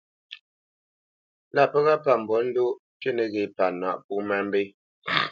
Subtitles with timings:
[1.55, 4.61] Lâ pə́ ghaʼ mbolendoʼ pí nəghé pâ nǎʼ pó má mbé.